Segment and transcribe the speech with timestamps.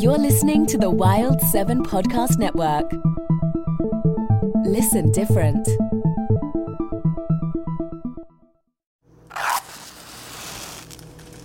[0.00, 2.88] You're listening to the Wild 7 Podcast Network.
[4.64, 5.68] Listen different.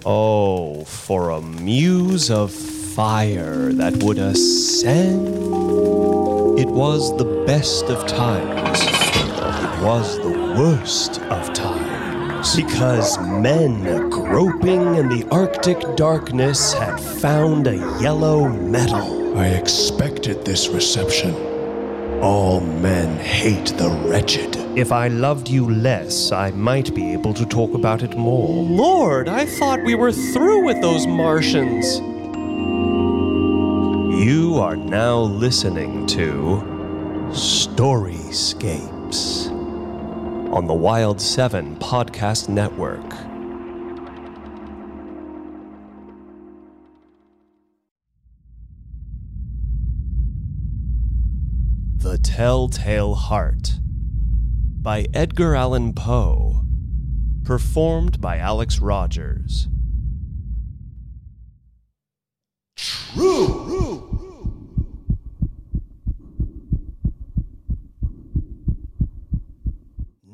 [0.06, 5.28] Oh, for a muse of fire that would ascend.
[6.60, 8.82] It was the best of times.
[8.82, 11.83] It was the worst of times.
[12.52, 19.38] Because men groping in the Arctic darkness had found a yellow metal.
[19.38, 21.34] I expected this reception.
[22.22, 24.58] All men hate the wretched.
[24.78, 28.50] If I loved you less, I might be able to talk about it more.
[28.64, 32.02] Lord, I thought we were through with those Martians.
[34.24, 36.62] You are now listening to
[37.32, 38.94] Storyscapes
[40.54, 43.10] on the Wild 7 Podcast Network.
[51.98, 53.80] The Telltale Heart
[54.80, 56.62] by Edgar Allan Poe.
[57.44, 59.68] Performed by Alex Rogers.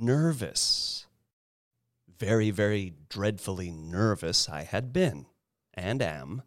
[0.10, 1.06] Nervous.
[2.18, 5.28] Very, very dreadfully nervous I had been,
[5.76, 6.42] and am.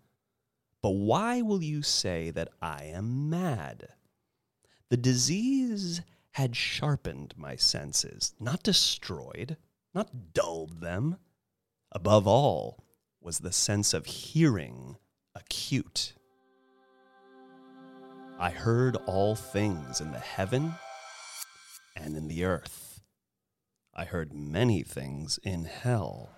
[0.82, 3.90] But why will you say that I am mad?
[4.88, 6.00] The disease
[6.32, 9.56] had sharpened my senses, not destroyed,
[9.94, 11.18] not dulled them.
[11.92, 12.82] Above all
[13.20, 14.96] was the sense of hearing
[15.36, 16.14] acute.
[18.40, 20.74] I heard all things in the heaven
[21.94, 22.91] and in the earth.
[23.94, 26.30] I heard many things in hell.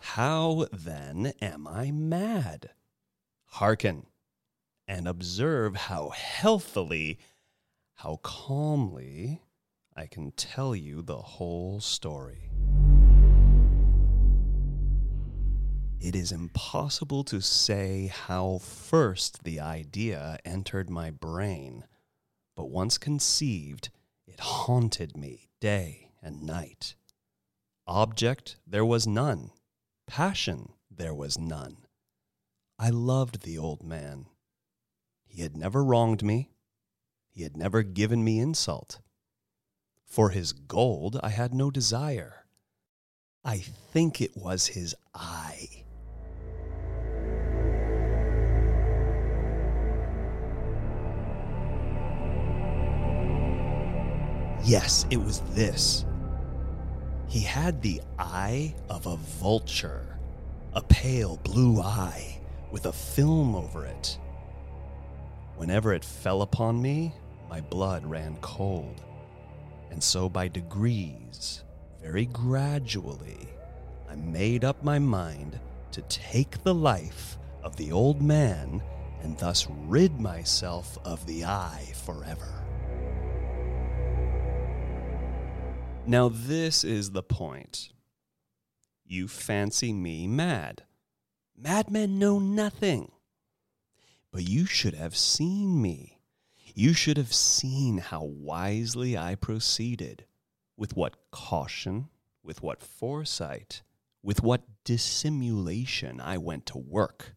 [0.00, 2.70] How then am I mad?
[3.46, 4.06] Hearken
[4.88, 7.18] and observe how healthily,
[7.94, 9.42] how calmly
[9.94, 12.55] I can tell you the whole story.
[16.00, 21.84] It is impossible to say how first the idea entered my brain,
[22.54, 23.88] but once conceived,
[24.26, 26.94] it haunted me day and night.
[27.86, 29.50] Object there was none,
[30.06, 31.86] passion there was none.
[32.78, 34.26] I loved the old man.
[35.24, 36.50] He had never wronged me.
[37.30, 39.00] He had never given me insult.
[40.04, 42.46] For his gold I had no desire.
[43.44, 45.84] I think it was his eye.
[54.66, 56.04] Yes, it was this.
[57.28, 60.18] He had the eye of a vulture,
[60.72, 62.40] a pale blue eye
[62.72, 64.18] with a film over it.
[65.54, 67.14] Whenever it fell upon me,
[67.48, 69.04] my blood ran cold.
[69.92, 71.62] And so, by degrees,
[72.02, 73.48] very gradually,
[74.10, 75.60] I made up my mind
[75.92, 78.82] to take the life of the old man
[79.22, 82.65] and thus rid myself of the eye forever.
[86.08, 87.90] Now, this is the point.
[89.04, 90.84] You fancy me mad.
[91.56, 93.10] Madmen know nothing.
[94.30, 96.20] But you should have seen me.
[96.74, 100.26] You should have seen how wisely I proceeded,
[100.76, 102.08] with what caution,
[102.40, 103.82] with what foresight,
[104.22, 107.34] with what dissimulation I went to work.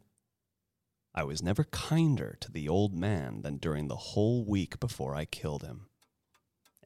[1.16, 5.25] I was never kinder to the old man than during the whole week before I
[5.25, 5.88] killed him.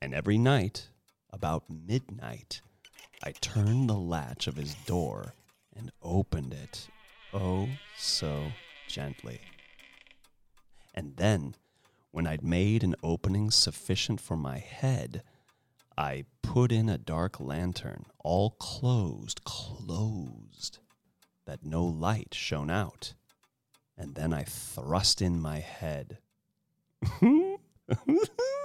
[0.01, 0.89] And every night,
[1.33, 2.61] about midnight,
[3.23, 5.33] I turned the latch of his door
[5.75, 6.87] and opened it,
[7.33, 8.51] oh so
[8.87, 9.41] gently.
[10.93, 11.55] And then,
[12.11, 15.23] when I'd made an opening sufficient for my head,
[15.97, 20.77] I put in a dark lantern, all closed, closed,
[21.45, 23.15] that no light shone out.
[23.97, 26.19] And then I thrust in my head.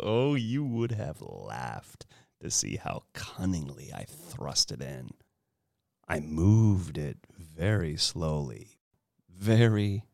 [0.00, 2.06] oh, you would have laughed
[2.40, 5.10] to see how cunningly I thrust it in.
[6.08, 8.78] I moved it very slowly,
[9.28, 10.04] very,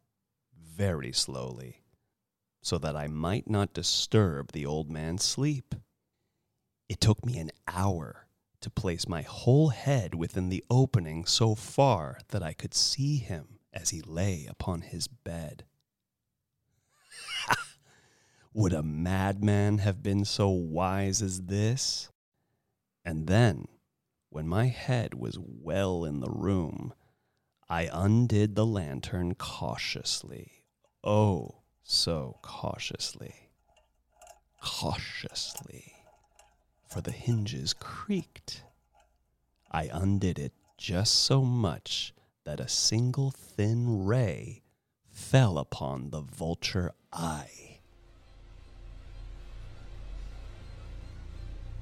[0.54, 1.82] very slowly,
[2.62, 5.75] so that I might not disturb the old man's sleep.
[6.88, 8.28] It took me an hour
[8.60, 13.58] to place my whole head within the opening so far that I could see him
[13.72, 15.64] as he lay upon his bed.
[18.54, 22.08] Would a madman have been so wise as this?
[23.04, 23.66] And then,
[24.30, 26.92] when my head was well in the room,
[27.68, 30.64] I undid the lantern cautiously.
[31.04, 33.34] Oh, so cautiously.
[34.62, 35.92] Cautiously.
[36.88, 38.62] For the hinges creaked.
[39.70, 44.62] I undid it just so much that a single thin ray
[45.10, 47.67] fell upon the vulture eye.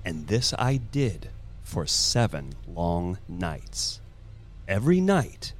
[0.06, 1.30] And this I did
[1.64, 4.00] for seven long nights.
[4.68, 5.52] Every night,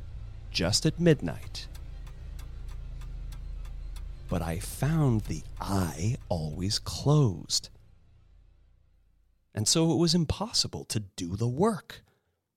[0.53, 1.67] just at midnight.
[4.29, 7.71] But I found the eye always closed.
[9.53, 12.05] And so it was impossible to do the work.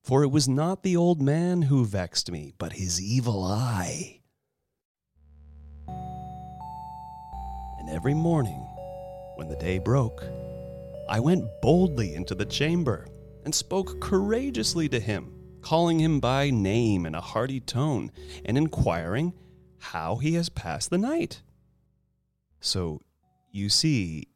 [0.04, 4.20] For it was not the old man who vexed me, but his evil eye.
[7.80, 8.68] And every morning,
[9.38, 10.24] when the day broke,
[11.10, 13.08] I went boldly into the chamber
[13.44, 18.12] and spoke courageously to him, calling him by name in a hearty tone,
[18.46, 19.34] and inquiring
[19.80, 21.42] how he has passed the night.
[22.62, 23.02] So,
[23.50, 24.28] you see,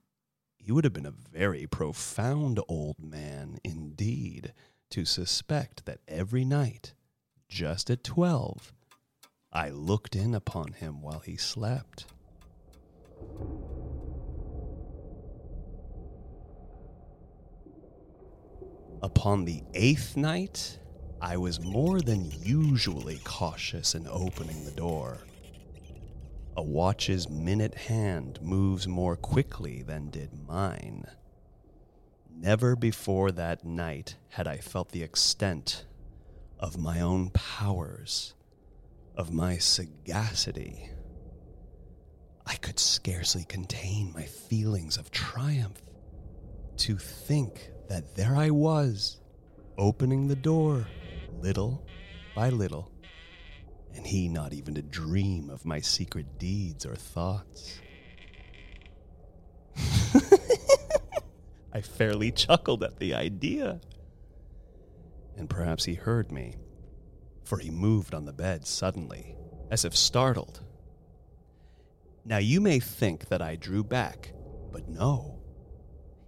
[0.57, 4.51] he would have been a very profound old man indeed
[4.89, 6.95] to suspect that every night,
[7.47, 8.73] just at twelve,
[9.51, 12.07] I looked in upon him while he slept.
[19.03, 20.79] Upon the eighth night,
[21.19, 25.17] I was more than usually cautious in opening the door.
[26.55, 31.05] A watch's minute hand moves more quickly than did mine.
[32.33, 35.85] Never before that night had I felt the extent
[36.57, 38.35] of my own powers,
[39.17, 40.91] of my sagacity.
[42.45, 45.81] I could scarcely contain my feelings of triumph.
[46.77, 49.19] To think that there I was,
[49.77, 50.87] opening the door,
[51.41, 51.85] little
[52.35, 52.91] by little,
[53.93, 57.79] and he not even to dream of my secret deeds or thoughts.
[61.73, 63.81] I fairly chuckled at the idea.
[65.35, 66.55] And perhaps he heard me,
[67.43, 69.35] for he moved on the bed suddenly,
[69.71, 70.61] as if startled.
[72.25, 74.33] Now you may think that I drew back,
[74.71, 75.42] but no.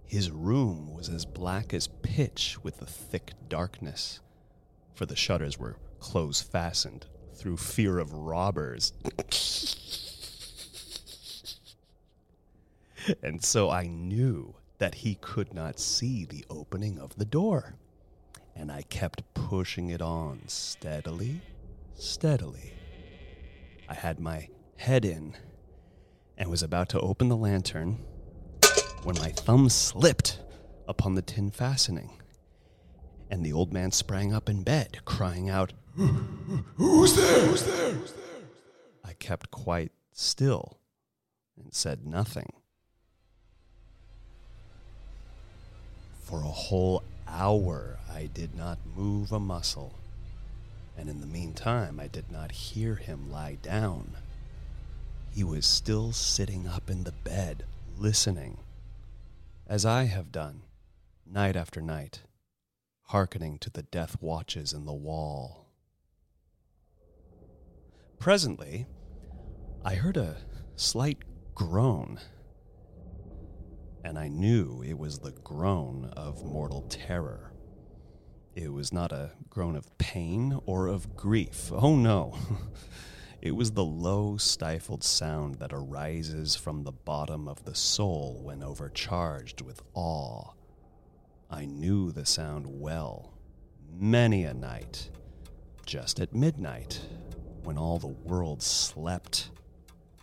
[0.06, 4.20] His room was as black as pitch with the thick darkness,
[4.94, 8.92] for the shutters were close fastened through fear of robbers.
[13.22, 17.74] and so I knew that he could not see the opening of the door.
[18.54, 21.42] And I kept pushing it on steadily,
[21.94, 22.72] steadily.
[23.88, 25.34] I had my head in
[26.38, 27.98] and was about to open the lantern
[29.06, 30.40] when my thumb slipped
[30.88, 32.10] upon the tin fastening.
[33.30, 37.46] And the old man sprang up in bed, crying out, Who's there?
[37.46, 37.92] Who's there?
[37.92, 38.42] Who's there?
[39.04, 40.80] I kept quite still
[41.56, 42.52] and said nothing.
[46.24, 49.94] For a whole hour, I did not move a muscle,
[50.98, 54.16] and in the meantime, I did not hear him lie down.
[55.32, 58.58] He was still sitting up in the bed, listening,
[59.68, 60.62] as I have done,
[61.26, 62.22] night after night,
[63.06, 65.66] hearkening to the death watches in the wall.
[68.18, 68.86] Presently,
[69.84, 70.36] I heard a
[70.76, 71.18] slight
[71.54, 72.20] groan,
[74.04, 77.52] and I knew it was the groan of mortal terror.
[78.54, 81.70] It was not a groan of pain or of grief.
[81.72, 82.38] Oh no.
[83.46, 88.60] It was the low, stifled sound that arises from the bottom of the soul when
[88.60, 90.50] overcharged with awe.
[91.48, 93.34] I knew the sound well,
[93.88, 95.10] many a night,
[95.86, 97.00] just at midnight,
[97.62, 99.50] when all the world slept.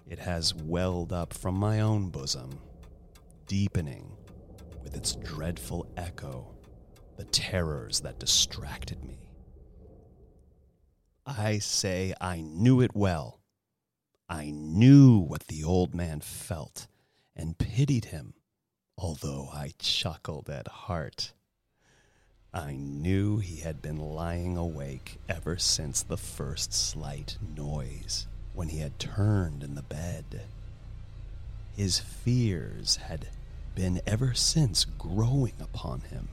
[0.09, 2.59] It has welled up from my own bosom,
[3.47, 4.17] deepening
[4.83, 6.53] with its dreadful echo
[7.15, 9.22] the terrors that distracted me.
[11.25, 13.39] I say I knew it well.
[14.27, 16.87] I knew what the old man felt
[17.33, 18.33] and pitied him,
[18.97, 21.31] although I chuckled at heart.
[22.53, 28.79] I knew he had been lying awake ever since the first slight noise, when he
[28.79, 30.41] had turned in the bed.
[31.75, 33.29] His fears had
[33.75, 36.27] been ever since growing upon him.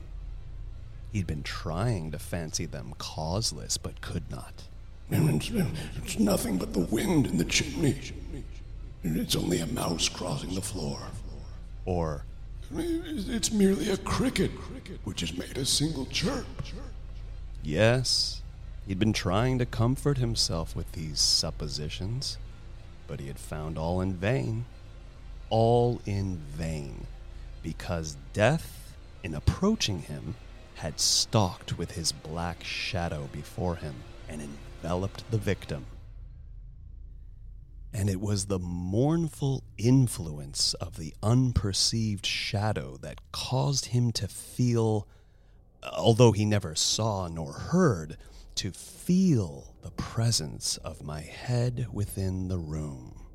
[1.13, 4.67] He'd been trying to fancy them causeless, but could not.
[5.11, 7.95] It's nothing but the wind in the chimney.
[9.03, 10.99] It's only a mouse crossing the floor.
[11.85, 12.23] Or,
[12.73, 14.51] It's merely a cricket
[15.03, 16.45] which has made a single chirp.
[17.63, 18.41] yes,
[18.87, 22.37] he'd been trying to comfort himself with these suppositions,
[23.07, 24.65] but he had found all in vain.
[25.49, 27.07] All in vain,
[27.61, 30.35] because death, in approaching him,
[30.75, 33.95] had stalked with his black shadow before him
[34.29, 34.41] and
[34.81, 35.85] enveloped the victim.
[37.93, 45.07] And it was the mournful influence of the unperceived shadow that caused him to feel,
[45.83, 48.17] although he never saw nor heard,
[48.55, 53.27] to feel the presence of my head within the room.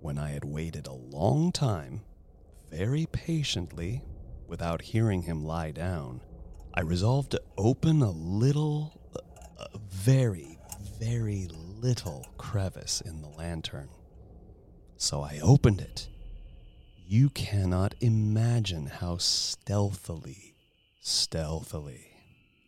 [0.00, 2.02] When I had waited a long time,
[2.70, 4.02] very patiently,
[4.46, 6.20] without hearing him lie down,
[6.72, 9.00] I resolved to open a little,
[9.58, 10.58] a very,
[10.98, 11.48] very
[11.80, 13.88] little crevice in the lantern.
[14.96, 16.08] So I opened it.
[17.06, 20.54] You cannot imagine how stealthily,
[21.00, 22.06] stealthily,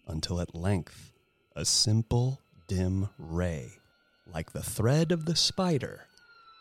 [0.07, 1.13] until at length
[1.55, 3.73] a simple, dim ray,
[4.27, 6.07] like the thread of the spider,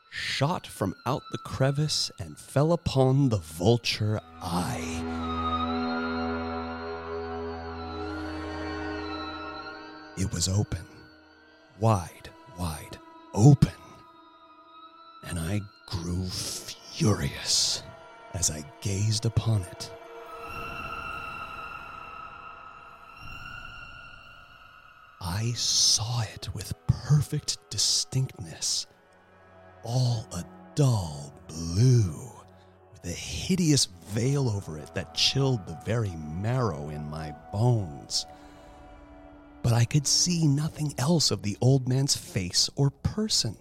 [0.09, 5.14] shot from out the crevice and fell upon the vulture eye.
[10.17, 10.85] It was open,
[11.77, 12.97] wide, wide
[13.33, 13.73] open.
[15.27, 17.83] And I grew furious
[18.33, 19.91] as I gazed upon it.
[25.19, 28.87] I saw it with perfect distinctness,
[29.83, 30.45] all a
[30.75, 32.31] dull blue,
[32.93, 38.25] with a hideous veil over it that chilled the very marrow in my bones
[39.65, 43.57] but I could see nothing else of the old man's face or person,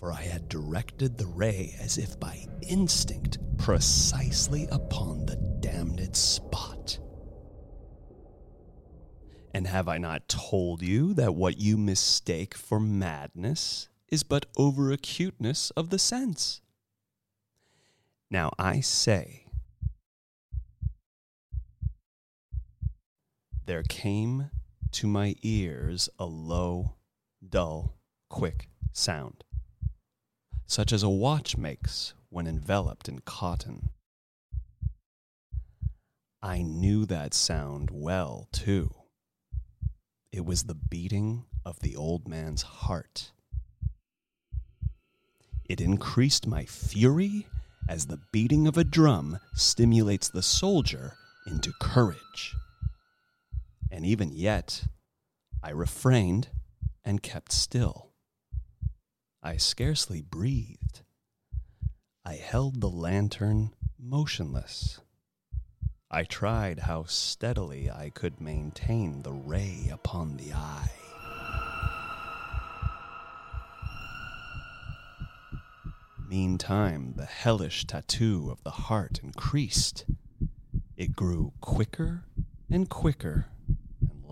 [0.00, 6.98] for I had directed the ray as if by instinct precisely upon the damned spot.
[9.52, 14.90] And have I not told you that what you mistake for madness is but over
[14.90, 16.62] acuteness of the sense?
[18.30, 19.44] Now I say,
[23.66, 24.48] there came
[24.92, 26.94] to my ears a low,
[27.46, 27.96] dull,
[28.28, 29.44] quick sound,
[30.66, 33.90] such as a watch makes when enveloped in cotton.
[36.42, 38.94] I knew that sound well, too.
[40.32, 43.32] It was the beating of the old man's heart.
[45.68, 47.46] It increased my fury
[47.88, 51.14] as the beating of a drum stimulates the soldier
[51.46, 52.54] into courage.
[53.92, 54.84] And even yet,
[55.62, 56.48] I refrained
[57.04, 58.08] and kept still.
[59.42, 61.02] I scarcely breathed.
[62.24, 65.00] I held the lantern motionless.
[66.10, 70.90] I tried how steadily I could maintain the ray upon the eye.
[76.26, 80.06] Meantime, the hellish tattoo of the heart increased.
[80.96, 82.24] It grew quicker
[82.70, 83.51] and quicker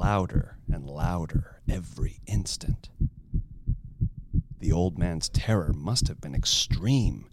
[0.01, 2.89] louder and louder every instant.
[4.59, 7.27] The old man's terror must have been extreme.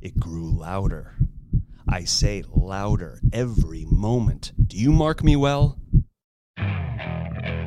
[0.00, 1.16] It grew louder.
[1.88, 4.52] I say louder every moment.
[4.68, 5.80] Do you mark me well?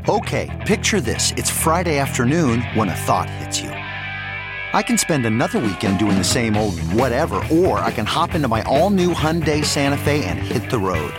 [0.07, 1.33] Okay, picture this.
[1.35, 3.71] It's Friday afternoon when a thought hits you.
[3.71, 8.47] I can spend another weekend doing the same old whatever, or I can hop into
[8.47, 11.13] my all new Hyundai Santa Fe and hit the road.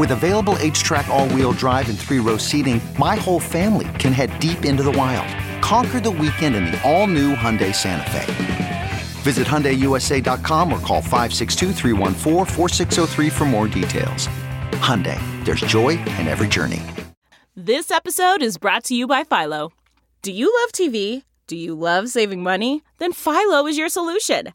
[0.00, 4.30] With available HTRAC, all wheel drive, and three row seating, my whole family can head
[4.40, 5.28] deep into the wild.
[5.62, 8.90] Conquer the weekend in the all new Hyundai Santa Fe.
[9.20, 11.74] Visit HyundaiUSA.com or call 562
[13.30, 14.26] for more details.
[14.80, 16.80] Hyundai, there's joy in every journey.
[17.54, 19.70] This episode is brought to you by Philo.
[20.22, 21.24] Do you love TV?
[21.46, 22.82] Do you love saving money?
[22.96, 24.54] Then Philo is your solution.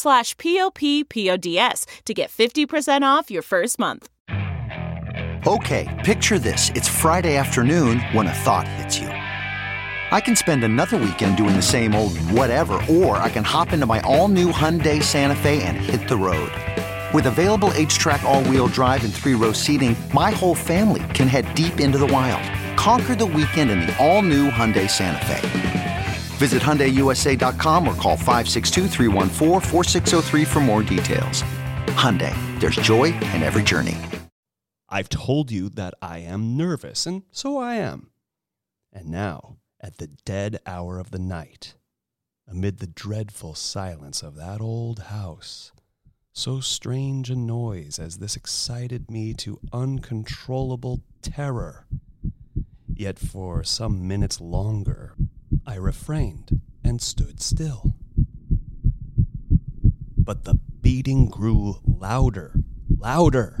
[0.00, 4.08] slash p-o-p-p-o-d-s to get 50% off your first month.
[5.46, 6.70] Okay, picture this.
[6.74, 9.08] It's Friday afternoon when a thought hits you.
[9.08, 13.86] I can spend another weekend doing the same old whatever, or I can hop into
[13.86, 16.52] my all new Hyundai Santa Fe and hit the road.
[17.14, 21.54] With available HTRAC, all wheel drive, and three row seating, my whole family can head
[21.54, 22.42] deep into the wild.
[22.76, 25.89] Conquer the weekend in the all new Hyundai Santa Fe.
[26.40, 28.88] Visit HyundaiUSA.com or call 562
[30.46, 31.42] for more details.
[32.00, 33.98] Hyundai, there's joy in every journey.
[34.88, 38.08] I've told you that I am nervous, and so I am.
[38.90, 41.74] And now, at the dead hour of the night,
[42.48, 45.72] amid the dreadful silence of that old house,
[46.32, 51.86] so strange a noise as this excited me to uncontrollable terror.
[52.94, 55.16] Yet for some minutes longer
[55.66, 57.94] I refrained and stood still.
[60.16, 62.54] But the beating grew louder,
[62.88, 63.60] louder.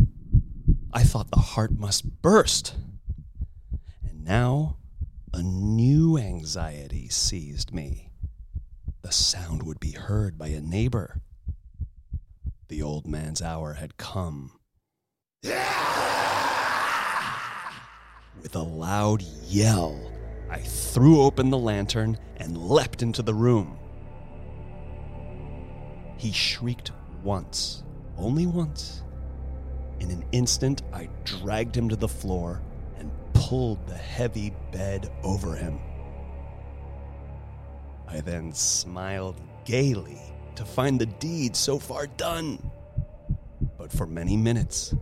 [0.92, 2.74] I thought the heart must burst.
[4.02, 4.76] And now
[5.32, 8.10] a new anxiety seized me.
[9.02, 11.22] The sound would be heard by a neighbor
[12.70, 14.52] the old man's hour had come.
[15.42, 15.52] With
[18.54, 20.09] a loud yell,
[20.50, 23.78] I threw open the lantern and leapt into the room.
[26.16, 26.90] He shrieked
[27.22, 27.84] once,
[28.18, 29.04] only once.
[30.00, 32.60] In an instant, I dragged him to the floor
[32.98, 35.78] and pulled the heavy bed over him.
[38.08, 40.20] I then smiled gaily
[40.56, 42.70] to find the deed so far done.
[43.78, 44.94] But for many minutes,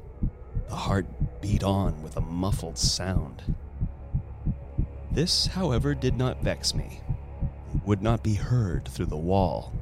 [0.68, 1.06] the heart
[1.40, 3.42] beat on with a muffled sound.
[5.18, 7.00] This, however, did not vex me.
[7.74, 9.72] It would not be heard through the wall.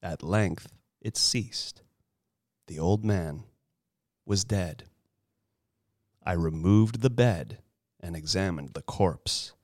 [0.00, 1.82] At length, it ceased.
[2.68, 3.42] The old man
[4.24, 4.84] was dead.
[6.24, 7.58] I removed the bed
[7.98, 9.55] and examined the corpse.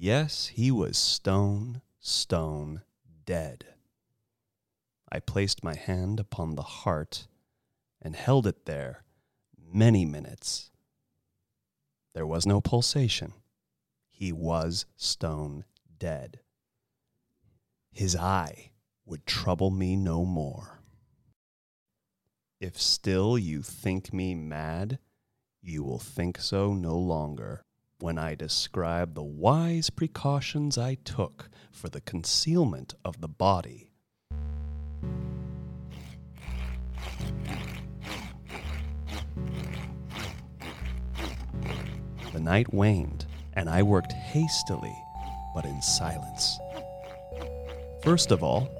[0.00, 2.82] Yes, he was stone, stone
[3.26, 3.66] dead.
[5.10, 7.26] I placed my hand upon the heart
[8.00, 9.02] and held it there
[9.60, 10.70] many minutes.
[12.14, 13.32] There was no pulsation.
[14.08, 15.64] He was stone
[15.98, 16.42] dead.
[17.90, 18.70] His eye
[19.04, 20.78] would trouble me no more.
[22.60, 25.00] If still you think me mad,
[25.60, 27.64] you will think so no longer
[28.00, 33.90] when I describe the wise precautions I took for the concealment of the body.
[42.32, 44.96] The night waned, and I worked hastily,
[45.52, 46.56] but in silence.
[48.04, 48.70] First of all,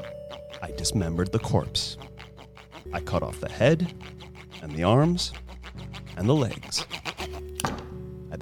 [0.62, 1.96] I dismembered the corpse.
[2.92, 3.92] I cut off the head,
[4.62, 5.32] and the arms,
[6.16, 6.86] and the legs.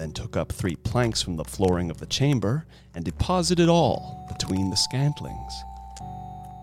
[0.07, 2.65] Then took up three planks from the flooring of the chamber
[2.95, 5.53] and deposited all between the scantlings.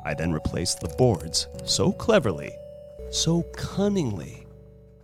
[0.05, 2.53] I then replaced the boards so cleverly,
[3.11, 4.47] so cunningly,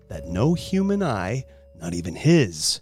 [0.07, 1.43] that no human eye,
[1.75, 2.79] not even his,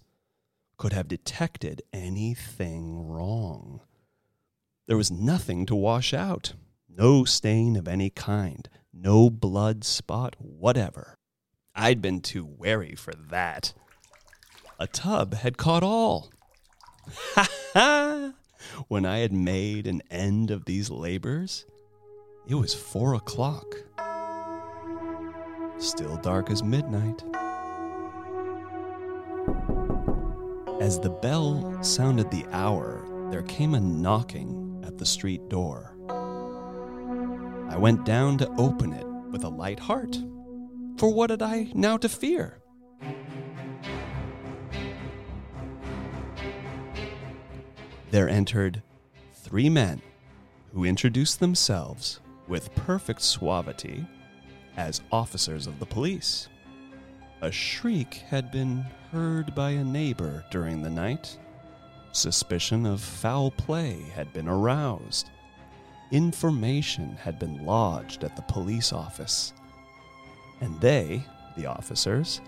[0.78, 3.82] could have detected anything wrong.
[4.86, 6.54] There was nothing to wash out,
[6.88, 11.17] no stain of any kind, no blood spot whatever.
[11.74, 13.74] I'd been too wary for that.
[14.80, 16.30] A tub had caught all.
[17.34, 18.34] Ha ha!
[18.88, 21.66] When I had made an end of these labors,
[22.48, 23.66] it was four o'clock.
[25.80, 27.24] Still dark as midnight.
[30.80, 35.96] As the bell sounded the hour, there came a knocking at the street door.
[37.68, 40.16] I went down to open it with a light heart.
[41.00, 42.62] For what had I now to fear?
[48.10, 48.82] There entered
[49.34, 50.02] three men
[50.74, 54.06] who introduced themselves with perfect suavity
[54.78, 56.48] as officers of the police.
[57.41, 61.38] A shriek had been heard by a neighbor during the night.
[62.13, 65.30] Suspicion of foul play had been aroused.
[66.12, 69.54] Information had been lodged at the police office.
[70.62, 71.24] And they,
[71.58, 72.39] the officers,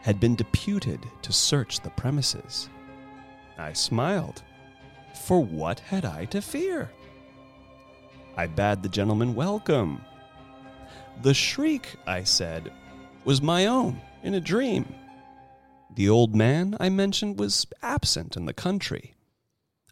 [0.00, 2.68] had been deputed to search the premises.
[3.58, 4.42] I smiled.
[5.14, 6.90] For what had I to fear?
[8.36, 10.04] I bade the gentleman welcome.
[11.22, 12.72] The shriek, I said,
[13.24, 14.94] was my own in a dream.
[15.94, 19.14] The old man I mentioned was absent in the country.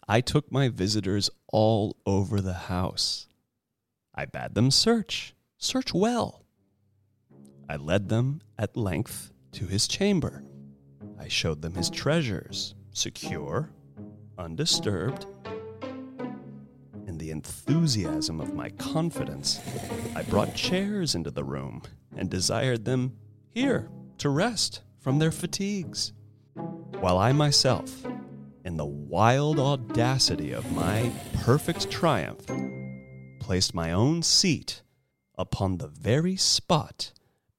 [0.09, 3.29] I took my visitors all over the house.
[4.15, 6.45] I bade them search, search well.
[7.69, 10.43] I led them at length to his chamber.
[11.19, 13.71] I showed them his treasures, secure,
[14.41, 15.27] undisturbed.
[17.07, 19.61] In the enthusiasm of my confidence,
[20.17, 21.83] I brought chairs into the room
[22.17, 23.17] and desired them
[23.51, 26.13] here to rest from their fatigues,
[27.01, 28.05] while I myself,
[28.65, 32.47] in the wild audacity of my perfect triumph,
[33.41, 34.83] placed my own seat
[35.37, 37.13] upon the very spot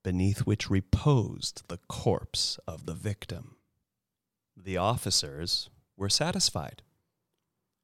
[0.03, 3.55] beneath which reposed the corpse of the victim.
[4.55, 5.69] The officers
[6.01, 6.81] were satisfied.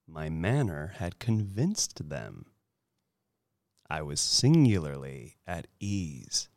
[0.08, 2.48] My manner had convinced them.
[3.92, 6.50] I was singularly at ease.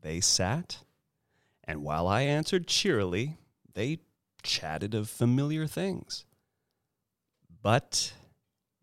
[0.00, 0.84] They sat,
[1.64, 3.36] and while I answered cheerily,
[3.74, 3.98] they
[4.44, 6.24] chatted of familiar things.
[7.62, 8.12] But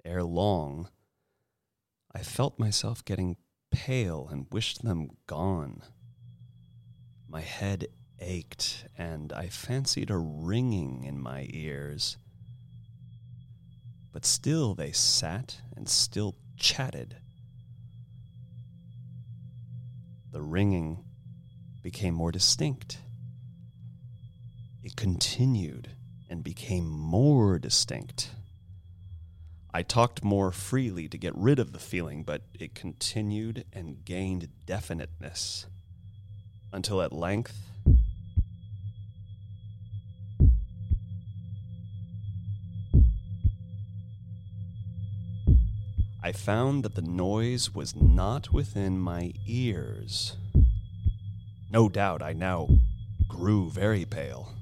[0.03, 0.89] ere long,
[2.13, 3.37] I felt myself getting
[3.71, 5.83] pale and wished them gone.
[7.29, 7.87] My head
[8.23, 12.17] ached, and I fancied a ringing in my ears.
[14.11, 17.17] But still they sat and still chatted.
[20.31, 21.03] The ringing
[21.81, 22.97] became more distinct.
[24.83, 25.89] It continued
[26.29, 28.31] and became more distinct.
[29.73, 34.49] I talked more freely to get rid of the feeling, but it continued and gained
[34.65, 35.65] definiteness
[36.71, 37.72] until at length
[46.35, 50.37] found that the noise was not within my ears.
[51.71, 52.67] No doubt I now
[53.27, 54.53] grew very pale.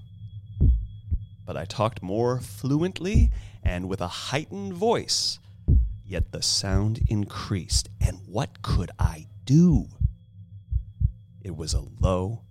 [1.46, 3.32] But I talked more fluently
[3.64, 5.40] and with a heightened voice.
[6.06, 9.88] Yet the sound increased, and what could I do?
[11.42, 12.44] It was a low,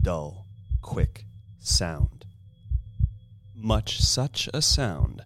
[0.00, 0.46] dull,
[0.80, 1.24] quick
[1.58, 2.24] sound.
[3.54, 5.22] Much such a sound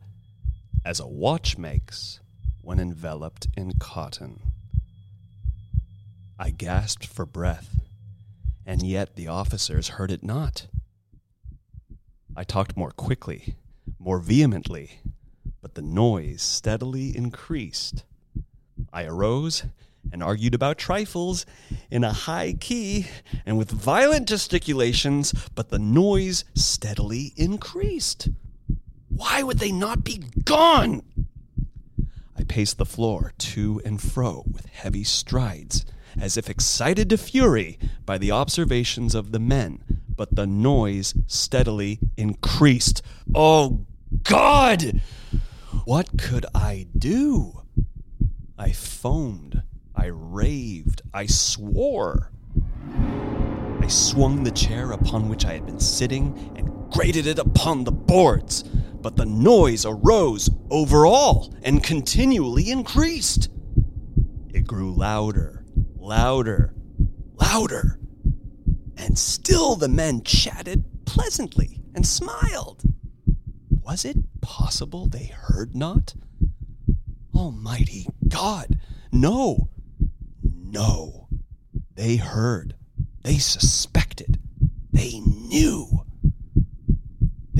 [0.84, 2.20] as a watch makes
[2.64, 4.40] when enveloped in cotton.
[6.38, 7.76] I gasped for breath,
[8.66, 10.66] and yet the officers heard it not.
[12.36, 13.54] I talked more quickly,
[13.98, 15.00] more vehemently,
[15.62, 18.04] but the noise steadily increased.
[18.92, 19.64] I arose
[20.12, 21.46] and argued about trifles
[21.90, 23.06] in a high key
[23.46, 28.28] and with violent gesticulations, but the noise steadily increased.
[29.08, 31.02] Why would they not be gone?
[32.36, 35.86] I paced the floor to and fro with heavy strides,
[36.18, 42.00] as if excited to fury by the observations of the men, but the noise steadily
[42.16, 43.02] increased.
[43.34, 43.86] Oh,
[44.24, 45.00] God!
[45.84, 47.62] What could I do?
[48.58, 49.62] I foamed,
[49.94, 52.30] I raved, I swore.
[53.80, 57.92] I swung the chair upon which I had been sitting and grated it upon the
[57.92, 58.64] boards,
[59.04, 63.50] but the noise arose over all and continually increased.
[64.48, 65.62] It grew louder,
[65.96, 66.74] louder,
[67.34, 68.00] louder,
[68.96, 72.82] and still the men chatted pleasantly and smiled.
[73.82, 76.14] Was it possible they heard not?
[77.34, 78.78] Almighty God!
[79.12, 79.68] No!
[80.42, 81.28] No!
[81.94, 82.74] They heard.
[83.22, 84.40] They suspected.
[84.92, 86.03] They knew.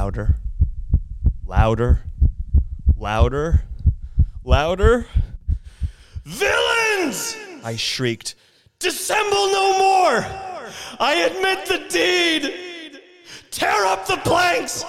[0.00, 0.36] Louder,
[1.46, 2.00] louder,
[2.96, 3.64] louder,
[4.42, 5.06] louder.
[6.24, 7.36] Villains!
[7.62, 8.34] I shrieked.
[8.78, 10.26] Dissemble no more!
[10.98, 13.00] I admit the deed!
[13.50, 14.86] Tear up the planks!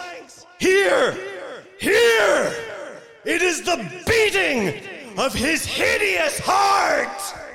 [0.60, 1.18] Here!
[1.78, 2.56] Here!
[3.26, 3.76] It is the
[4.08, 7.51] beating of his hideous heart!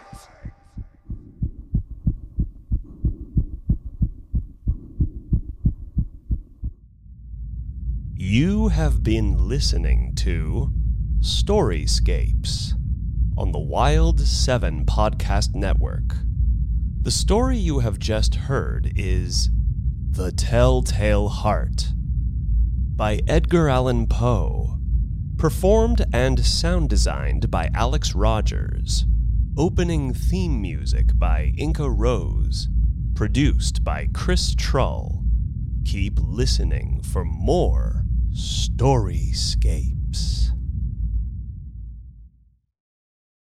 [8.28, 10.72] You have been listening to
[11.20, 12.72] Storyscapes
[13.38, 16.16] on the Wild 7 Podcast Network.
[17.02, 19.50] The story you have just heard is
[20.10, 21.92] The Telltale Heart
[22.96, 24.80] by Edgar Allan Poe,
[25.38, 29.06] performed and sound designed by Alex Rogers,
[29.56, 32.66] opening theme music by Inkarose,
[33.14, 35.22] produced by Chris Trull.
[35.84, 38.05] Keep listening for more
[38.36, 40.52] Storyscapes.